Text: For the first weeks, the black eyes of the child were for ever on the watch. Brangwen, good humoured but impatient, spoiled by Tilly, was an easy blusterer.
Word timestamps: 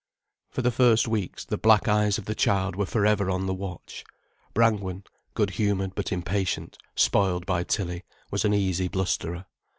For 0.49 0.63
the 0.63 0.71
first 0.71 1.07
weeks, 1.07 1.45
the 1.45 1.59
black 1.59 1.87
eyes 1.87 2.17
of 2.17 2.25
the 2.25 2.33
child 2.33 2.75
were 2.75 2.87
for 2.87 3.05
ever 3.05 3.29
on 3.29 3.45
the 3.45 3.53
watch. 3.53 4.03
Brangwen, 4.55 5.03
good 5.35 5.51
humoured 5.51 5.93
but 5.93 6.11
impatient, 6.11 6.79
spoiled 6.95 7.45
by 7.45 7.63
Tilly, 7.63 8.01
was 8.31 8.43
an 8.43 8.51
easy 8.55 8.87
blusterer. 8.87 9.45